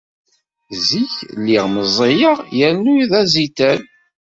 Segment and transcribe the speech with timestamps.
[0.87, 3.79] Zik lliɣ meẓẓiyeɣ yernu d azital.